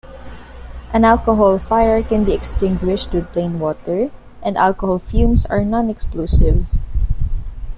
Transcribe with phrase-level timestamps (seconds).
[0.93, 4.09] An alcohol fire can be extinguished with plain water,
[4.41, 6.65] and alcohol fumes are non-explosive.